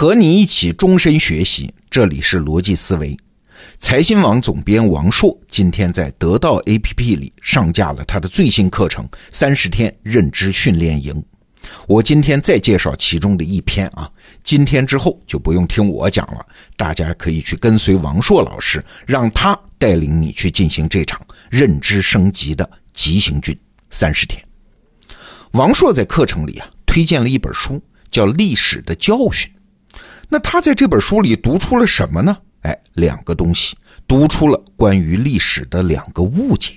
[0.00, 3.14] 和你一起终身学习，这里是逻辑思维。
[3.78, 11.12] 财新网总编王硕今天在得到 APP 里上架了他的最新课程《三十天认知训练营》。
[11.86, 14.10] 我今天再介绍其中的一篇啊，
[14.42, 16.46] 今天之后就不用听我讲了，
[16.78, 21.20] 大家可以去跟随王硕老师，让他带领你去进行这场
[21.50, 23.54] 认知升级的急行军
[23.90, 24.42] 三十天。
[25.50, 27.78] 王硕在课程里啊推荐了一本书，
[28.10, 29.46] 叫《历史的教训》。
[30.30, 32.36] 那他在这本书里读出了什么呢？
[32.62, 33.76] 哎，两个东西，
[34.06, 36.74] 读出了关于历史的两个误解。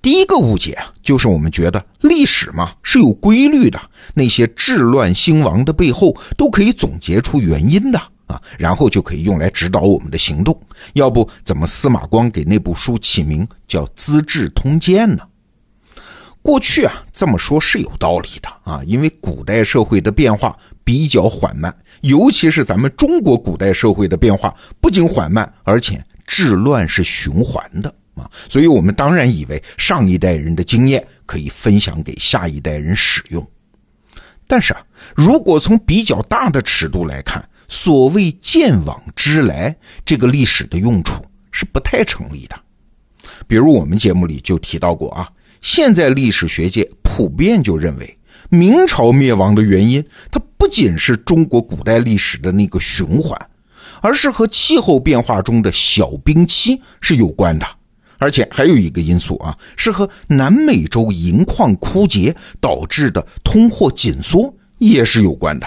[0.00, 3.80] 第一个误解啊，就是我们觉得历史嘛是有规律的，
[4.14, 10.56] 那些治乱兴亡的背后都可以总结出原因的啊，然后就可以用来指导我们的行动。
[10.92, 15.26] 要不怎么司马光给那部书起名叫《资治通鉴》呢？
[16.40, 20.56] 过去啊，这么说是有道理的啊，因为古代社会的变化
[20.88, 33.46] 比较缓慢，尤其是咱们中国古代社会的变化不仅缓慢，而且治乱是循环的啊，所以我们当然以为上一代人的经验可以分享给下一代人使用。
[34.46, 34.80] 但是啊，
[35.14, 42.58] 如果从比较大的尺度来看，所谓见往知来，这个历史的用处是不太成立的。
[43.46, 45.28] 比如我们节目里就提到过啊。
[45.60, 48.17] 现在历史学界普遍就认为，
[48.50, 53.38] 明朝灭亡的原因，它不仅是中国古代历史的那个循环，
[54.00, 57.66] 而是和气候变化中的小冰期是有关的，
[58.16, 65.66] 而且还有一个因素啊，是和南美洲银矿枯竭导致的通货紧缩也是有关的。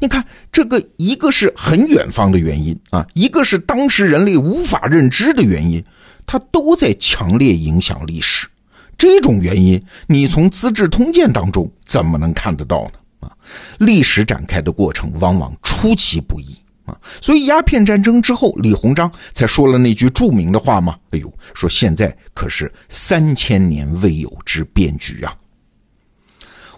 [0.00, 5.82] 你看，这个一个是很远方的原因啊，一个是当时人类无法认知的原因，
[6.26, 8.48] 它都在强烈影响历史。
[8.96, 13.28] 这种原因，你从《资治通鉴》当中怎么能看得到呢？
[13.28, 13.32] 啊，
[13.78, 25.34] 历史展开的过程往往出其不意啊，所以鸦片战争之后，李鸿章才说了那句著名的话嘛：“哎呦，说现在可是三千年未有之变局啊！”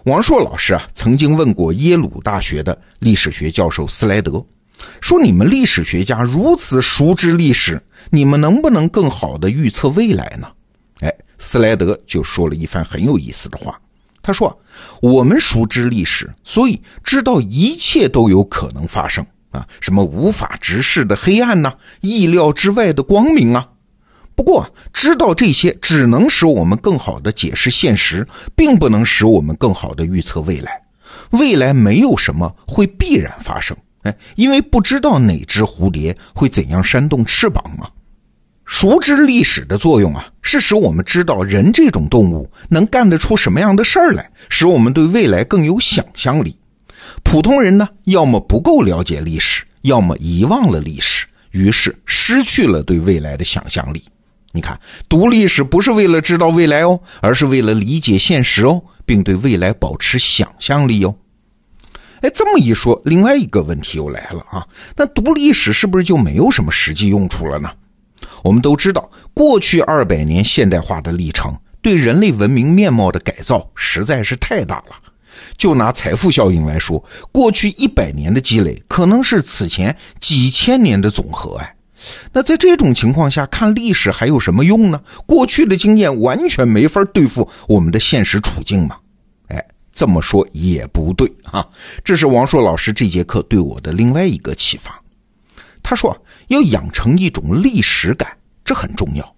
[0.05, 4.41] 王朔老师啊，曾经问过耶鲁大学的历史学教授斯莱德，
[5.01, 10.47] 说：“你们历史学家如此熟知历史，你们能不能更好的预测未来呢？”
[11.39, 13.79] 斯莱德就说了一番很有意思的话。
[14.21, 14.59] 他说
[15.01, 23.69] ：“我们熟知历史，所以知道一切都有可能发生啊，什么无法直视的黑暗呐，意料之外的光明啊。
[24.35, 30.81] 不过，知道这些只能使我们更好的解释现实，并不能使我们更好的预测未来。
[31.29, 37.89] 未来没有什么会必然发生，哎，因为不知道哪只蝴蝶会怎样扇动翅膀嘛。”
[38.67, 46.53] 熟知历史的作用啊，是使我们知道人这种动物能干得出什么样的事儿来，使我们对未来更有想象力。
[47.23, 54.03] 普通人呢，要么不够了解历史，要么遗忘了历史，于是失去了对未来的想象力。
[54.51, 61.15] 你看，读历史不是为了知道未来哦，而是为了理解现实哦，并对未来保持想象力哦。
[62.19, 67.71] 哎，这么一说，另外一个问题又来了啊，那读历史是不是就没有什么实际用处了呢？
[68.43, 74.95] 我们都知道，过去二百年现代化的历程对人类文明面貌的改造实在是太大了。
[75.55, 81.55] 就拿财富效应来说，过去一百年的积累可能是此前几千年的总和。
[81.57, 81.75] 哎，
[82.31, 85.01] 那在这种情况下看历史还有什么用呢？
[85.25, 88.97] 过去的经验完全没法对付我们的现实处境嘛？
[89.47, 91.65] 哎，这么说也不对啊。
[92.03, 94.99] 这是王硕老师这节课对我的另外一个启发。
[95.81, 96.15] 他说。
[96.47, 98.29] 要养成一种历史感，
[98.63, 99.35] 这很重要。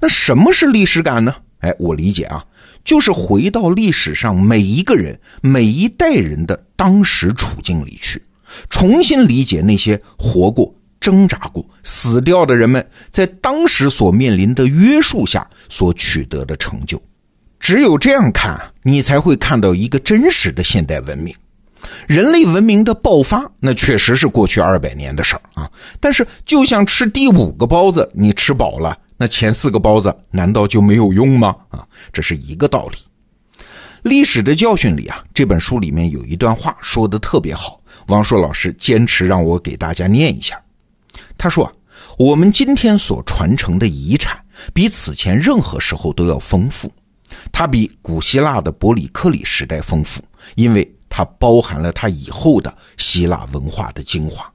[0.00, 1.34] 那什么是历史感呢？
[1.60, 2.44] 哎，我理解啊，
[2.84, 8.20] 就是回到历史上每一个人、每一代人的当时处境里去，
[8.68, 17.00] 重新理解那些活过、挣扎过、死掉的人们在当时所面临的约束下所取得的成就。
[17.60, 21.32] 只有这样看，你才会看到一个真实的现代文明。
[22.06, 25.70] 人类文明的爆发，那确实是过去二百年的事儿啊。
[26.00, 31.56] 但是，就像吃第五个包子，你吃饱了，那前四个包子难道就没有用吗？
[31.70, 32.98] 啊，这是一个道理。
[34.02, 40.60] 历史的教训里啊，这本书里面有一段话说的特别好，王硕老师坚持让我给大家念一下。
[41.36, 41.72] 他说
[42.18, 44.36] ：“我们今天所传承的遗产，
[44.72, 46.92] 比此前任何时候都要丰富。
[47.50, 50.22] 它比古希腊的伯里克里时代丰富，
[50.54, 54.50] 因为。”它包含了它以后的希腊文化的精华，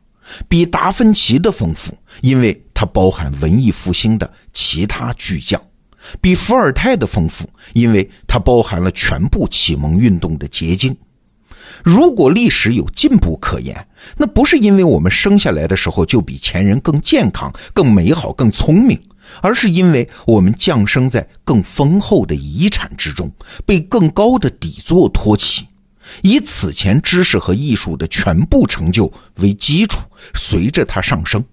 [0.47, 5.59] 比达芬奇的丰富，因为它包含文艺复兴的其他巨匠；
[6.19, 10.91] 比伏尔泰的丰富，因为它包含了全部启蒙运动的结晶；
[11.83, 13.87] 如果历史有进步可言，
[14.17, 18.99] 那不是因为我们生下来的时候就比前人更健康、更美好、更聪明，
[19.41, 23.31] 而是因为我们降生在更丰厚的遗产之中，
[23.63, 25.67] 被更高的底座托起，
[26.21, 29.99] 以此前知识和艺术的全部成就为基础，
[30.35, 31.43] 随着它上升。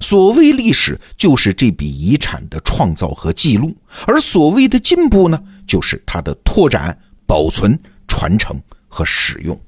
[0.00, 3.68] 所谓历史，就是这笔遗产的创造和记录；
[4.06, 6.96] 而所谓的进步呢，就是它的拓展、
[7.26, 9.58] 保存、传承和使用。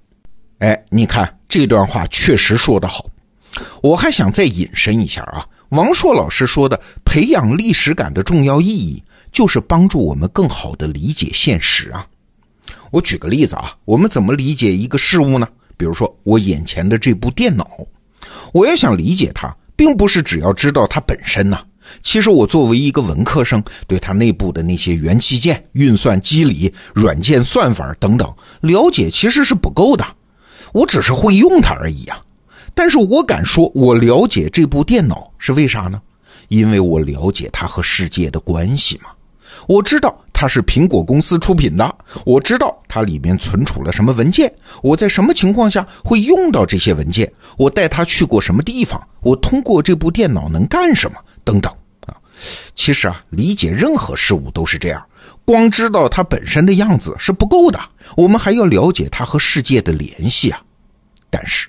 [0.58, 3.06] 哎，你看这段话确实说得好。
[3.82, 9.02] 我还想再引申一下啊，王朔老师说的培养历史感的重要意义，
[9.32, 12.06] 就是帮助我们更好的理解现实啊。
[12.90, 15.46] 我举个例子啊，我们怎么理解一个事物呢？
[15.76, 17.66] 比如说我眼前的这部电脑，
[18.52, 21.60] 我要想理解它，并不是只要知道它本身呐。
[22.02, 30.04] 其实我作为一个文科生，对它内部的那些元器件、运算机理、软件算法等等了解，其实是不够的。
[30.72, 32.20] 我只是会用它而已啊，
[32.75, 36.00] 但是我敢说，我了解这部电脑是为啥呢？
[36.48, 39.10] 因为我了解它和世界的关系嘛。
[39.67, 41.94] 我知道它是苹果公司出品的，
[42.25, 44.52] 我知道它里面存储了什么文件，
[44.82, 51.73] 我在什么情况下会用到这些文件，我带它去过什么地方，我通过这部电脑能干什么等等
[52.06, 52.17] 啊。
[52.75, 55.05] 其实啊，理解任何事物都是这样。
[55.44, 57.81] 光知道它本身的样子是不够的，
[58.17, 60.61] 我们还要了解它和世界的联系啊。
[61.29, 61.69] 但是，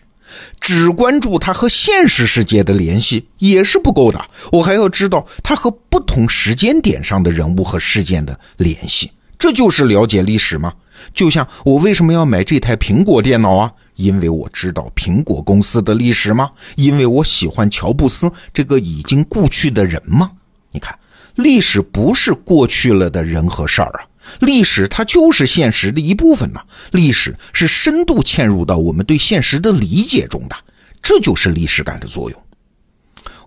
[0.59, 9.11] 只关注它和现实世界的联系也是不够的，我还要知道它和不同时间点上的人物和事件的联系。
[9.37, 10.73] 这就是了解历史吗？
[11.13, 13.71] 就像我为什么要买这台苹果电脑啊？
[13.95, 16.49] 因为我知道苹果公司的历史吗？
[16.75, 20.31] 因为我喜欢乔布斯这个已经故去的人吗？
[20.71, 20.97] 你看。
[21.35, 24.03] 历史不是过去了的人和事儿啊，
[24.39, 26.61] 历史它就是现实的一部分呐。
[26.91, 30.55] 历史是深度嵌入到我们对现实的理解中的，
[31.01, 32.43] 这就是历史感的作用。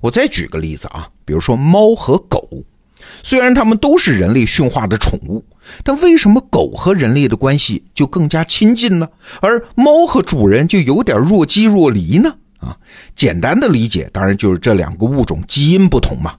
[0.01, 2.47] 我再举个例子啊，比如说猫和狗，
[3.23, 5.45] 虽然它们都是人类驯化的宠物，
[5.83, 9.09] 但为什么狗和人类的关系就更加亲近呢？
[9.41, 12.35] 而猫和主人就有点若即若离呢？
[12.59, 12.77] 啊，
[13.17, 16.35] 简单的理解当然就是这两个物种基因不同嘛。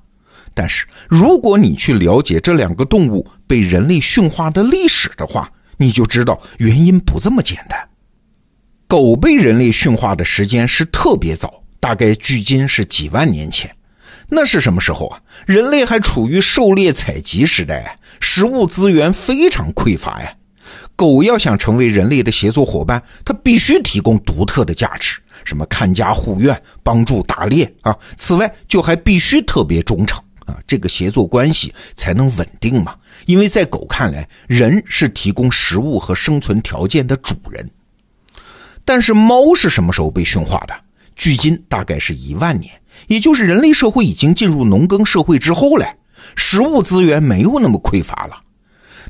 [0.56, 7.78] 但是，如果你去了解这两个动物被人类驯化的历史的话，你就知道原因不这么简单。
[8.88, 13.70] 狗被人类驯化的时间是特别早，大概距今是几万年前。
[14.30, 15.20] 那是什么时候啊？
[15.46, 20.34] 人类还处于狩猎采集时代，食物资源非常匮乏呀。
[20.96, 27.94] 狗要想成为人类的协作伙伴，它必须提供独特的价值，什么看家护院、帮助打猎啊。
[28.18, 30.24] 此外，就还必须特别忠诚。
[30.46, 32.96] 啊，这个协作关系才能稳定嘛？
[33.26, 37.70] 因为在狗看来，人是提供食物和生存条件的主人。
[38.84, 40.74] 但是猫是什么时候被驯化的？
[41.16, 42.72] 距今大概是一万年，
[43.08, 45.88] 也就是人类社会已经进入农耕社会之后嘞，
[46.36, 48.42] 食物资源没有那么匮乏了。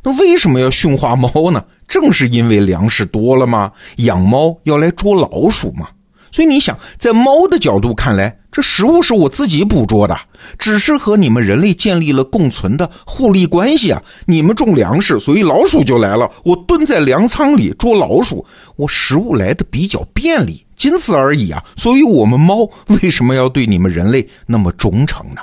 [0.03, 1.65] 那为什么要驯化猫呢？
[1.87, 3.71] 正是因为粮食多了吗？
[3.97, 5.89] 养猫要来捉老鼠吗？
[6.31, 10.17] 所以你想，在猫的角度看来，这食物是我自己捕捉的，
[10.57, 14.01] 只是和你们人类建立了共存的互利关系啊。
[14.25, 16.31] 你们种粮食，所以老鼠就来了。
[16.45, 18.45] 我蹲在粮仓里捉老鼠，
[18.77, 21.61] 我食物来的比较便利，仅此而已啊。
[21.75, 22.59] 所以，我们猫
[23.01, 25.41] 为什么要对你们人类那么忠诚呢？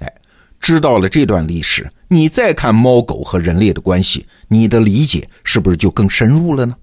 [0.00, 0.12] 哎，
[0.58, 6.74] 知道了这段历史，你再看猫狗和人类的关系，你的理解是不是就更深入了呢？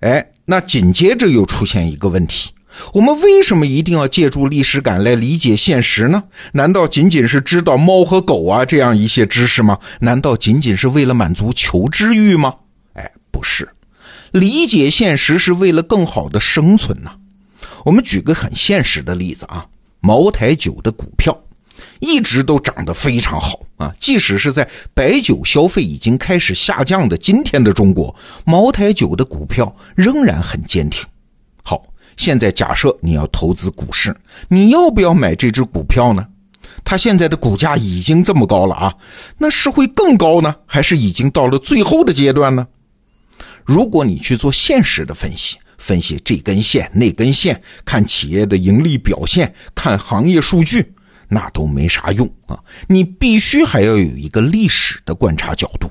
[0.00, 0.26] 哎。
[0.44, 2.50] 那紧接着又出现一个问题：
[2.92, 6.22] 我们为什么一定要借助历史感来理解现实呢？
[6.52, 9.78] 难道仅仅是知道猫和狗啊这样一些知识吗？
[10.00, 12.54] 难道仅仅是为了满足求知欲吗？
[12.94, 13.68] 哎，不是，
[14.30, 17.10] 理解现实是为了更好的生存呢。
[17.84, 19.66] 我们举个很现实的例子啊，
[20.00, 21.36] 茅台酒的股票。
[21.98, 23.92] 一直都涨得非常好啊！
[23.98, 28.14] 即使是在白酒消费已经开始下降的今天的中国，
[28.44, 31.04] 茅台酒的股票仍然很坚挺。
[32.22, 36.24] 现在假设你要投资股市，你要不要买这只股票呢？
[36.84, 38.94] 它现在的股价已经这么高了啊，
[39.38, 42.64] 那是会更高呢，还是已经到了最后的阶段呢？
[43.64, 50.94] 如果你去做现实的分析，分析这根线那根线，看企业的盈利表现，看行业数据。
[51.26, 52.56] 那都没啥用啊！
[52.86, 55.90] 你必须还要有一个历史的观察角度。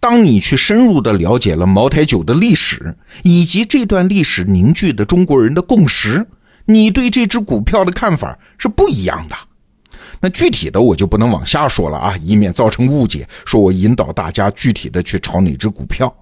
[0.00, 6.26] 当你去深入的了解了茅台酒的历史，以及这段历史凝聚的中国人的共识，
[6.66, 9.36] 你对这只股票的看法是不一样的。
[10.20, 16.12] 那具体的我就不能往下说了啊，以免造成误解，说我引导大家具体的去炒哪只股票。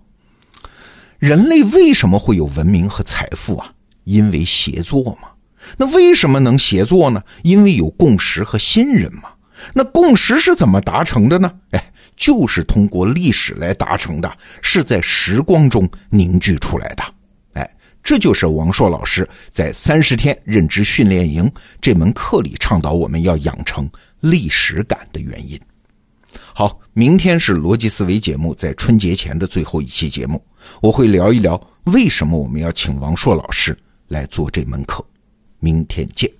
[1.18, 3.70] 人类为什么会有文明和财富啊？
[4.04, 5.28] 因为协作嘛。
[5.76, 7.22] 那为什么能协作呢？
[7.42, 9.30] 因为有共识和信任嘛。
[9.72, 11.50] 那共识是怎么达成的呢？
[11.70, 17.04] 哎，就是通过历史来达成的，是在时光中凝聚出来的。
[17.52, 23.88] 哎，这就是王硕老师在三十天认知训练营这门课里倡导我们要养成
[24.20, 25.60] 历史感的原因。
[26.54, 30.42] 好，明天是逻辑思维节目在春节前的最后一期节目，
[30.80, 33.76] 我会聊一聊为什么我们要请王硕老师
[34.08, 35.04] 来做这门课。
[35.60, 36.30] 明天见。